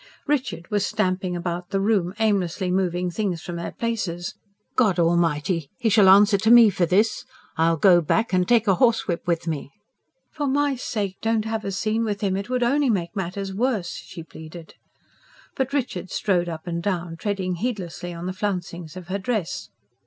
Richard 0.25 0.71
was 0.71 0.83
stamping 0.83 1.35
about 1.35 1.69
the 1.69 1.79
room, 1.79 2.15
aimlessly 2.19 2.71
moving 2.71 3.11
things 3.11 3.43
from 3.43 3.55
their 3.57 3.71
places. 3.73 4.33
"God 4.75 4.97
Almighty! 4.97 5.69
he 5.77 5.89
shall 5.89 6.09
answer 6.09 6.39
to 6.39 6.49
me 6.49 6.71
for 6.71 6.87
this. 6.87 7.23
I'll 7.55 7.77
go 7.77 8.01
back 8.01 8.33
and 8.33 8.47
take 8.47 8.67
a 8.67 8.73
horsewhip 8.77 9.21
with 9.27 9.45
me." 9.45 9.71
"For 10.31 10.47
my 10.47 10.75
sake, 10.75 11.17
don't 11.21 11.45
have 11.45 11.63
a 11.63 11.71
scene 11.71 12.03
with 12.03 12.21
him. 12.21 12.35
It 12.35 12.49
would 12.49 12.63
only 12.63 12.89
make 12.89 13.15
matters 13.15 13.53
worse," 13.53 13.93
she 13.97 14.23
pleaded. 14.23 14.73
But 15.55 15.71
Richard 15.71 16.09
strode 16.09 16.49
up 16.49 16.65
and 16.65 16.81
down, 16.81 17.15
treading 17.17 17.57
heedlessly 17.57 18.11
on 18.11 18.25
the 18.25 18.33
flouncings 18.33 18.97
of 18.97 19.07
her 19.09 19.19
dress. 19.19 19.69